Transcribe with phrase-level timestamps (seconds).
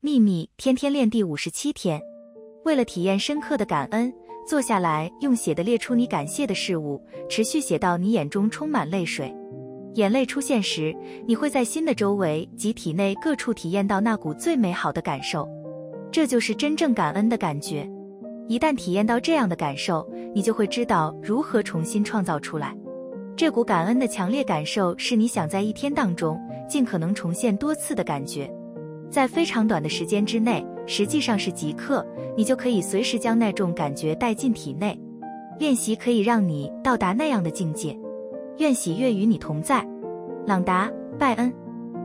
[0.00, 2.00] 秘密天天练第五十七天，
[2.64, 4.14] 为了体验深刻的感恩，
[4.46, 9.34] 坐下来用写的列出你感谢的事物，持续写到你眼中充满泪水。
[9.94, 15.48] 眼泪出现时，你会在心的周围及体内各处体验到那股最美好的感受，
[16.12, 17.84] 这就是真正感恩的感觉。
[18.46, 22.72] 一旦体验到这样的感受，你就会知道如何重新创造出来。
[23.36, 28.48] 这股感恩的强烈感受是你想在一天当中尽可能重现多次的感觉。
[29.10, 32.06] 在非常短的时间之内，实际上是即刻，
[32.36, 34.98] 你就可以随时将那种感觉带进体内。
[35.58, 37.98] 练习可以让你到达那样的境界。
[38.58, 39.86] 愿喜悦与你同在，
[40.46, 40.88] 朗达·
[41.18, 41.67] 拜恩。